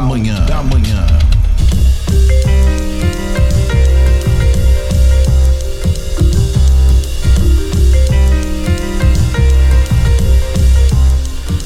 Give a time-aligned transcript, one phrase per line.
[0.00, 0.44] Manhã.
[0.46, 1.06] Da Manhã.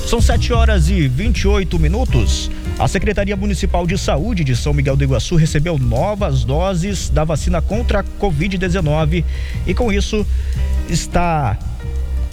[0.06, 2.50] São 7 horas e 28 minutos.
[2.78, 7.62] A Secretaria Municipal de Saúde de São Miguel do Iguaçu recebeu novas doses da vacina
[7.62, 9.24] contra a Covid-19
[9.66, 10.26] e, com isso,
[10.88, 11.56] está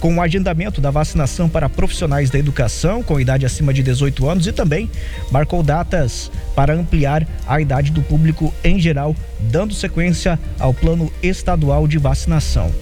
[0.00, 4.46] com o agendamento da vacinação para profissionais da educação com idade acima de 18 anos
[4.46, 4.90] e também
[5.30, 11.86] marcou datas para ampliar a idade do público em geral, dando sequência ao plano estadual
[11.86, 12.72] de vacinação.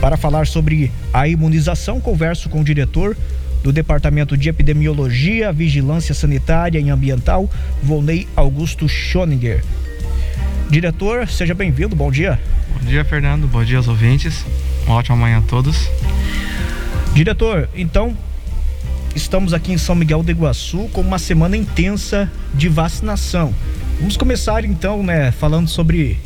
[0.00, 3.16] Para falar sobre a imunização, converso com o diretor
[3.62, 7.48] do Departamento de Epidemiologia, Vigilância Sanitária e Ambiental,
[7.82, 9.62] Volney Augusto Schoninger.
[10.68, 12.40] Diretor, seja bem-vindo, bom dia.
[12.72, 14.44] Bom dia, Fernando, bom dia aos ouvintes,
[14.86, 15.88] uma ótima manhã a todos.
[17.14, 18.16] Diretor, então,
[19.14, 23.54] estamos aqui em São Miguel do Iguaçu com uma semana intensa de vacinação.
[23.98, 26.18] Vamos começar então, né, falando sobre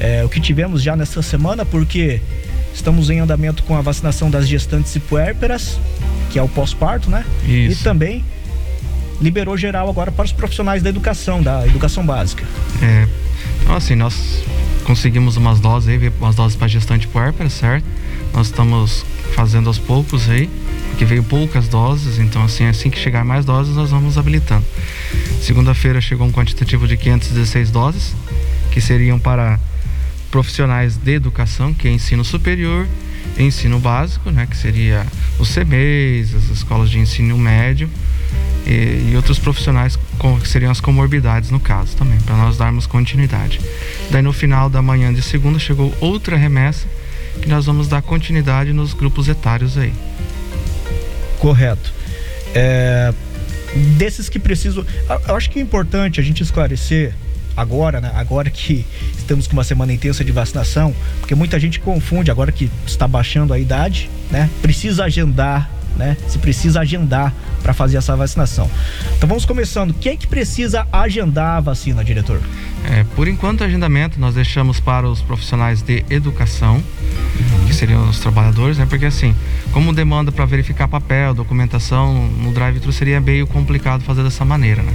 [0.00, 2.22] é, o que tivemos já nessa semana, porque
[2.72, 5.78] estamos em andamento com a vacinação das gestantes e puérperas,
[6.30, 7.22] que é o pós-parto, né?
[7.44, 7.82] Isso.
[7.82, 8.24] E também
[9.20, 12.44] liberou geral agora para os profissionais da educação, da educação básica.
[12.82, 13.06] É,
[13.62, 14.42] então assim, nós
[14.84, 17.84] conseguimos umas doses aí, umas doses para gestante puérpera, certo?
[18.32, 20.48] Nós estamos fazendo aos poucos aí,
[20.90, 24.64] porque veio poucas doses, então assim, assim que chegar mais doses, nós vamos habilitando.
[25.40, 28.14] Segunda-feira chegou um quantitativo de 516 doses,
[28.70, 29.58] que seriam para
[30.30, 32.86] profissionais de educação, que é ensino superior
[33.38, 35.06] ensino básico, né, que seria
[35.38, 37.88] os CBs, as escolas de ensino médio
[38.66, 42.86] e, e outros profissionais com, que seriam as comorbidades no caso também, para nós darmos
[42.86, 43.60] continuidade.
[44.10, 46.86] Daí no final da manhã de segunda chegou outra remessa
[47.40, 49.92] que nós vamos dar continuidade nos grupos etários aí.
[51.38, 51.92] Correto.
[52.54, 53.12] É,
[53.96, 54.84] desses que precisam.
[55.28, 57.14] Eu acho que é importante a gente esclarecer
[57.56, 58.10] agora, né?
[58.14, 58.84] Agora que
[59.16, 63.52] estamos com uma semana intensa de vacinação, porque muita gente confunde agora que está baixando
[63.52, 64.50] a idade, né?
[64.60, 66.16] Precisa agendar, né?
[66.28, 68.70] Se precisa agendar para fazer essa vacinação.
[69.16, 69.94] Então vamos começando.
[69.94, 72.40] Quem é que precisa agendar a vacina, diretor?
[72.84, 76.82] É, por enquanto, o agendamento nós deixamos para os profissionais de educação,
[77.66, 78.86] que seriam os trabalhadores, né?
[78.88, 79.34] Porque assim,
[79.72, 84.92] como demanda para verificar papel, documentação no drive-thru seria meio complicado fazer dessa maneira, né?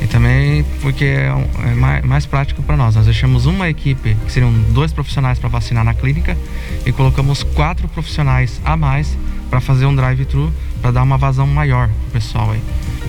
[0.00, 1.32] E também porque é,
[1.64, 2.96] é mais, mais, prático para nós.
[2.96, 6.36] Nós deixamos uma equipe, que seriam dois profissionais para vacinar na clínica,
[6.84, 9.16] e colocamos quatro profissionais a mais
[9.52, 12.62] para fazer um drive-thru, para dar uma vazão maior pro pessoal aí.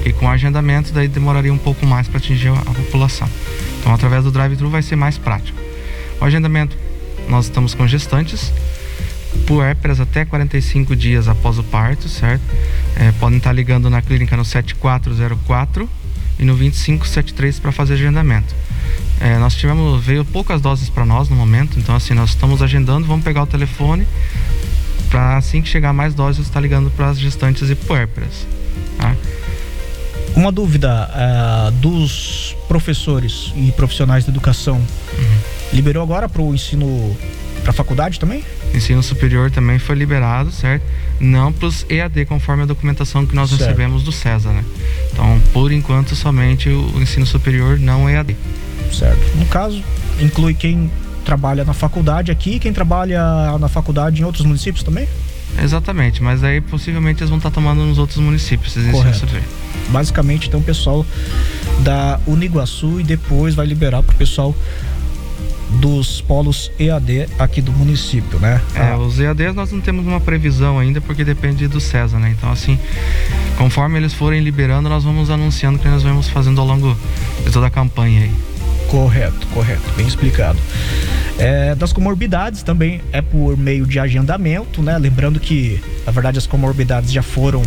[0.03, 3.29] E com agendamento, daí demoraria um pouco mais para atingir a, a população.
[3.79, 5.57] Então, através do drive-thru vai ser mais prático.
[6.19, 6.77] O agendamento,
[7.29, 8.51] nós estamos com gestantes,
[9.47, 12.43] puérperas até 45 dias após o parto, certo?
[12.97, 15.89] É, podem estar ligando na clínica no 7404
[16.37, 18.53] e no 2573 para fazer agendamento.
[19.21, 23.07] É, nós tivemos, veio poucas doses para nós no momento, então assim, nós estamos agendando,
[23.07, 24.05] vamos pegar o telefone
[25.13, 28.47] para assim que chegar mais doses, estar ligando para as gestantes e puérperas.
[28.97, 29.15] Tá?
[30.35, 35.37] Uma dúvida uh, dos professores e profissionais da educação, uhum.
[35.71, 37.15] liberou agora para o ensino
[37.61, 38.43] para a faculdade também?
[38.73, 40.83] Ensino superior também foi liberado, certo?
[41.19, 43.61] Não para os EAD, conforme a documentação que nós certo.
[43.61, 44.65] recebemos do César, né?
[45.11, 48.35] Então, por enquanto, somente o ensino superior não EAD.
[48.91, 49.37] Certo.
[49.37, 49.81] No caso,
[50.19, 50.89] inclui quem
[51.23, 55.07] trabalha na faculdade aqui e quem trabalha na faculdade em outros municípios também?
[55.61, 58.73] Exatamente, mas aí possivelmente eles vão estar tomando nos outros municípios.
[58.91, 59.27] Correto.
[59.89, 61.05] Basicamente, então, o pessoal
[61.79, 64.55] da Uniguaçu e depois vai liberar para o pessoal
[65.79, 68.61] dos polos EAD aqui do município, né?
[68.75, 68.97] É, ah.
[68.97, 72.33] os EADs nós não temos uma previsão ainda porque depende do César, né?
[72.37, 72.77] Então assim,
[73.57, 76.95] conforme eles forem liberando, nós vamos anunciando que nós vamos fazendo ao longo
[77.43, 78.31] de toda a campanha aí.
[78.93, 80.59] Correto, correto, bem explicado.
[81.39, 84.95] É, das comorbidades também é por meio de agendamento, né?
[84.99, 87.63] Lembrando que, na verdade, as comorbidades já foram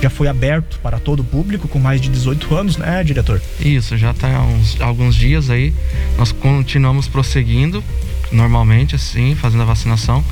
[0.00, 3.42] já foi aberto para todo o público com mais de 18 anos, né, diretor?
[3.58, 5.74] Isso, já está há uns, alguns dias aí.
[6.16, 7.82] Nós continuamos prosseguindo
[8.30, 10.24] normalmente, assim, fazendo a vacinação.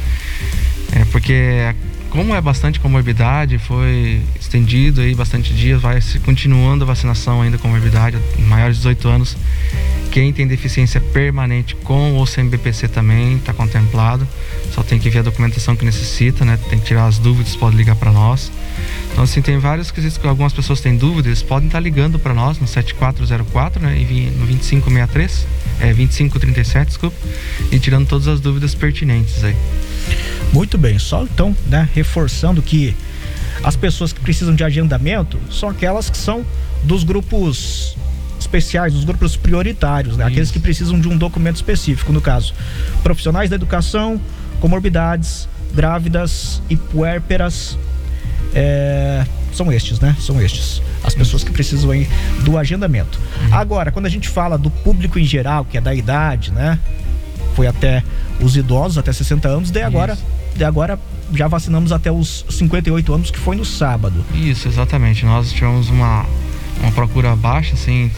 [0.92, 1.74] É porque
[2.12, 7.56] como é bastante comorbidade, foi estendido aí bastante dias, vai se continuando a vacinação ainda
[7.56, 9.36] com comorbidade, maiores de 18 anos.
[10.10, 14.28] Quem tem deficiência permanente com ou sem BPC também está contemplado.
[14.74, 16.58] Só tem que ver a documentação que necessita, né?
[16.68, 18.52] Tem que tirar as dúvidas, pode ligar para nós.
[19.10, 22.58] Então, assim, tem vários quesitos que algumas pessoas têm dúvidas, podem estar ligando para nós
[22.58, 23.96] no 7404, né?
[23.98, 25.46] E no 2563,
[25.80, 27.16] é 2537, desculpa,
[27.70, 29.56] e tirando todas as dúvidas pertinentes aí.
[30.52, 32.94] Muito bem, só então, né, reforçando que
[33.62, 36.44] as pessoas que precisam de agendamento são aquelas que são
[36.82, 37.96] dos grupos
[38.38, 40.24] especiais, os grupos prioritários, né?
[40.24, 42.52] aqueles que precisam de um documento específico, no caso,
[43.02, 44.20] profissionais da educação,
[44.60, 47.78] comorbidades, grávidas e puérperas.
[48.54, 50.16] É, são estes, né?
[50.18, 50.82] São estes.
[51.04, 52.08] As pessoas que precisam aí
[52.44, 53.18] do agendamento.
[53.18, 53.54] Uhum.
[53.54, 56.78] Agora, quando a gente fala do público em geral, que é da idade, né?
[57.54, 58.02] Foi até
[58.40, 60.18] os idosos, até 60 anos, daí agora,
[60.56, 60.98] daí agora
[61.34, 64.24] já vacinamos até os 58 anos, que foi no sábado.
[64.34, 65.24] Isso, exatamente.
[65.24, 66.26] Nós tivemos uma,
[66.80, 68.10] uma procura baixa, assim,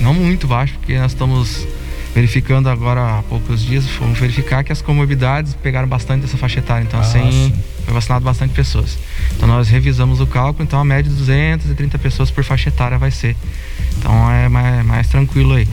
[0.00, 1.66] não muito baixa, porque nós estamos
[2.14, 6.84] verificando agora há poucos dias, fomos verificar que as comorbidades pegaram bastante dessa faixa etária.
[6.84, 7.54] Então, ah, assim, sim.
[7.84, 8.98] foi vacinado bastante pessoas.
[9.36, 13.10] Então, nós revisamos o cálculo, então a média de 230 pessoas por faixa etária vai
[13.10, 13.36] ser.
[13.98, 15.68] Então, é mais, mais tranquilo aí.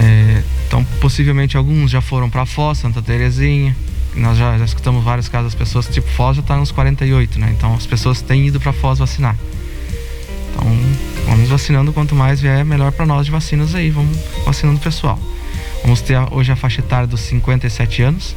[0.00, 3.74] É, então, possivelmente alguns já foram para Foz, Santa Terezinha.
[4.16, 7.54] Nós já, já, escutamos vários casos das pessoas, tipo, Foz já está nos 48, né?
[7.56, 9.36] Então, as pessoas têm ido para Foz vacinar.
[10.50, 10.66] Então,
[11.48, 13.90] vacinando quanto mais vier, melhor para nós de vacinas aí.
[13.90, 15.18] Vamos vacinando o pessoal.
[15.82, 18.34] Vamos ter hoje a faixa etária dos 57 anos.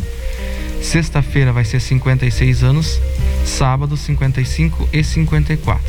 [0.82, 3.00] Sexta-feira vai ser 56 anos.
[3.46, 5.82] Sábado, 55 e 54.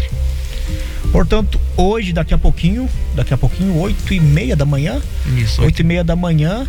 [1.10, 5.00] Portanto, hoje, daqui a pouquinho, daqui a pouquinho, 8 e meia da manhã.
[5.36, 5.62] Isso.
[5.62, 6.66] 8 e meia da manhã,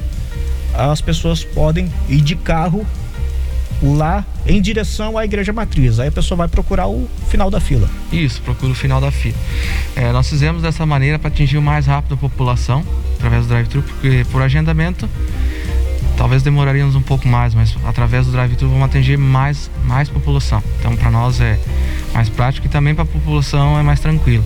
[0.73, 2.85] as pessoas podem ir de carro
[3.83, 5.99] lá em direção à igreja matriz.
[5.99, 7.89] Aí a pessoa vai procurar o final da fila.
[8.11, 9.35] Isso, procura o final da fila.
[9.95, 12.83] É, nós fizemos dessa maneira para atingir o mais rápido a população,
[13.17, 15.09] através do drive-thru, porque por agendamento
[16.15, 20.63] talvez demoraríamos um pouco mais, mas através do drive-thru vamos atingir mais, mais população.
[20.79, 21.59] Então para nós é
[22.13, 24.43] mais prático e também para a população é mais tranquilo.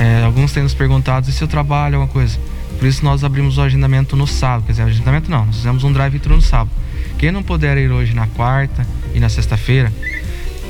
[0.00, 2.38] É, alguns têm nos perguntado se eu trabalho alguma coisa.
[2.78, 5.92] Por isso nós abrimos o agendamento no sábado, quer dizer, agendamento não, nós fizemos um
[5.92, 6.70] drive-thru no sábado.
[7.18, 9.92] Quem não puder ir hoje na quarta e na sexta-feira,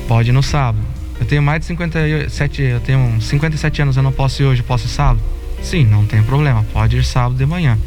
[0.06, 0.84] pode ir no sábado.
[1.19, 4.87] Eu tenho mais de 57, eu tenho 57 anos, eu não posso ir hoje, posso
[4.87, 5.20] ir sábado?
[5.62, 7.78] Sim, não tem problema, pode ir sábado de manhã.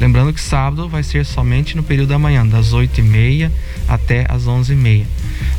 [0.00, 3.50] Lembrando que sábado vai ser somente no período da manhã, das 8h30
[3.88, 5.06] até as 11h30.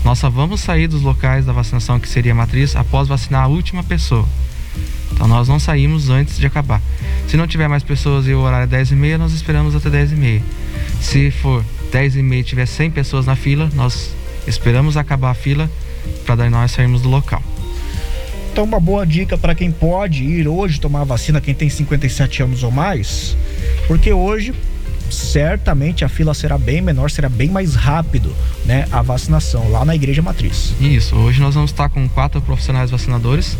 [0.04, 3.48] Nós só vamos sair dos locais da vacinação, que seria a matriz, após vacinar a
[3.48, 4.28] última pessoa.
[5.12, 6.82] Então nós não saímos antes de acabar.
[7.28, 10.42] Se não tiver mais pessoas e o horário é 10h30, nós esperamos até 10h30.
[11.00, 11.64] Se for
[11.94, 14.10] 10 e meia tiver 100 pessoas na fila, nós
[14.48, 15.70] esperamos acabar a fila
[16.26, 17.42] para daí nós sairmos do local.
[18.52, 22.44] Então, uma boa dica para quem pode ir hoje tomar a vacina, quem tem 57
[22.44, 23.38] anos ou mais,
[23.88, 24.54] porque hoje
[25.10, 28.36] certamente a fila será bem menor, será bem mais rápido,
[28.66, 30.74] né, a vacinação lá na igreja matriz.
[30.82, 33.56] Isso, hoje nós vamos estar com quatro profissionais vacinadores,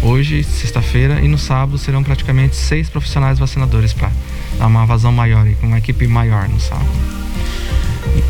[0.00, 4.12] hoje, sexta-feira, e no sábado serão praticamente seis profissionais vacinadores para
[4.56, 7.21] dar uma vazão maior e com uma equipe maior no sábado.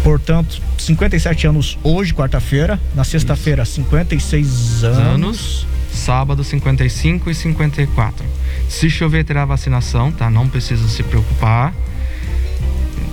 [0.02, 2.80] Portanto, 57 anos hoje, quarta-feira.
[2.94, 4.98] Na sexta-feira, 56 anos.
[4.98, 5.66] anos.
[5.92, 8.24] Sábado, 55 e 54.
[8.68, 10.30] Se chover, terá vacinação, tá?
[10.30, 11.74] Não precisa se preocupar.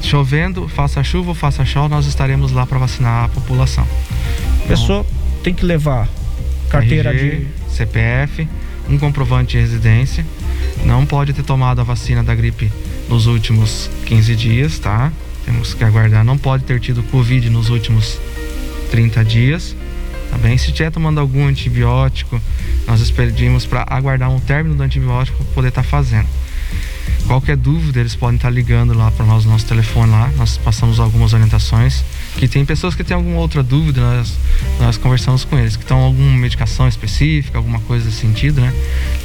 [0.01, 3.85] Chovendo, faça chuva ou faça sol, nós estaremos lá para vacinar a população.
[4.63, 6.07] A pessoa então, tem que levar
[6.69, 8.47] carteira RG, de CPF,
[8.89, 10.25] um comprovante de residência.
[10.85, 12.71] Não pode ter tomado a vacina da gripe
[13.09, 15.11] nos últimos 15 dias, tá?
[15.49, 16.23] Temos que aguardar.
[16.23, 18.19] Não pode ter tido Covid nos últimos
[18.91, 19.75] 30 dias.
[20.29, 20.55] Tá bem?
[20.59, 22.39] Se estiver tomando algum antibiótico,
[22.85, 26.27] nós pedimos para aguardar um término do antibiótico para poder estar tá fazendo.
[27.25, 30.31] Qualquer dúvida, eles podem estar tá ligando lá para nós no nosso telefone lá.
[30.37, 32.03] Nós passamos algumas orientações.
[32.37, 34.37] Que tem pessoas que têm alguma outra dúvida, nós,
[34.79, 38.71] nós conversamos com eles, que estão alguma medicação específica, alguma coisa desse sentido, né?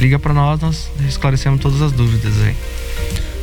[0.00, 2.57] Liga para nós, nós esclarecemos todas as dúvidas aí.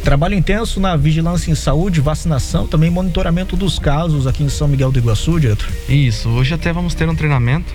[0.04, 4.92] Trabalho intenso na vigilância em saúde, vacinação, também monitoramento dos casos aqui em São Miguel
[4.92, 5.68] do Iguaçu, diretor.
[5.88, 7.72] Isso, hoje até vamos ter um treinamento,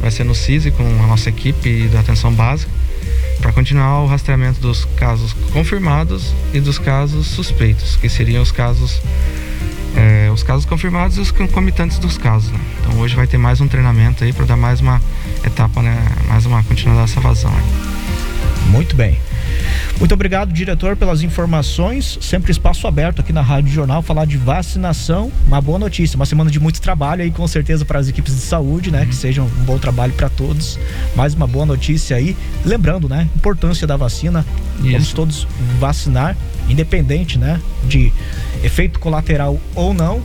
[0.00, 2.70] vai ser no CISI com a nossa equipe da atenção básica,
[3.40, 9.00] para continuar o rastreamento dos casos confirmados e dos casos suspeitos, que seriam os casos
[9.96, 12.50] é, os casos confirmados e os concomitantes dos casos.
[12.50, 12.60] Né?
[12.80, 15.00] Então hoje vai ter mais um treinamento aí para dar mais uma
[15.44, 15.96] etapa, né?
[16.28, 17.52] mais uma continuação dessa vazão.
[18.66, 19.18] Muito bem.
[19.98, 22.18] Muito obrigado, diretor, pelas informações.
[22.20, 25.30] Sempre espaço aberto aqui na Rádio Jornal, falar de vacinação.
[25.46, 28.40] Uma boa notícia, uma semana de muito trabalho aí, com certeza, para as equipes de
[28.40, 29.04] saúde, né?
[29.04, 30.78] Que seja um bom trabalho para todos.
[31.14, 32.36] Mais uma boa notícia aí.
[32.64, 33.28] Lembrando, né?
[33.36, 34.44] Importância da vacina.
[34.78, 34.90] Isso.
[34.90, 35.46] Vamos todos
[35.78, 36.36] vacinar,
[36.68, 37.60] independente, né?
[37.84, 38.12] De
[38.64, 40.22] efeito colateral ou não.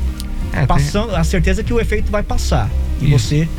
[0.54, 1.20] É, passando tem...
[1.20, 2.70] a certeza que o efeito vai passar.
[3.02, 3.20] E Isso.
[3.20, 3.50] você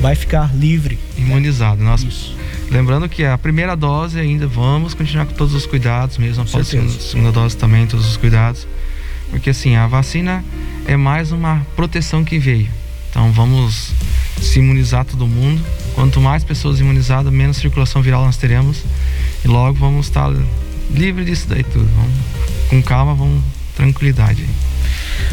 [0.00, 0.98] vai ficar livre.
[1.16, 1.82] Imunizado.
[1.82, 1.90] Né?
[1.90, 6.42] Nós Isso Lembrando que a primeira dose ainda vamos continuar com todos os cuidados, mesmo
[6.42, 8.66] após a segunda dose também, todos os cuidados.
[9.30, 10.44] Porque assim, a vacina
[10.86, 12.68] é mais uma proteção que veio.
[13.10, 13.92] Então vamos
[14.40, 15.64] se imunizar todo mundo.
[15.94, 18.82] Quanto mais pessoas imunizadas, menos circulação viral nós teremos.
[19.44, 20.32] E logo vamos estar
[20.90, 21.88] livre disso daí tudo.
[21.94, 22.14] Vamos,
[22.68, 23.42] com calma, vamos
[23.76, 24.44] tranquilidade.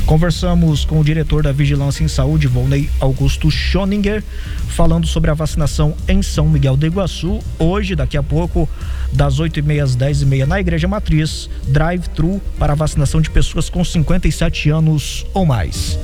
[0.06, 4.24] Conversamos com o diretor da Vigilância em Saúde, Volney Augusto Schoninger,
[4.70, 7.40] falando sobre a vacinação em São Miguel do Iguaçu.
[7.58, 8.68] Hoje, daqui a pouco,
[9.12, 15.26] das 8h30 às 10h30 na Igreja Matriz, drive-thru para vacinação de pessoas com 57 anos
[15.34, 15.98] ou mais.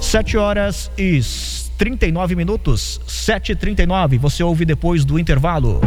[0.00, 1.20] 7 horas e
[1.78, 4.18] 39 minutos, 7h39.
[4.18, 5.80] Você ouve depois do intervalo.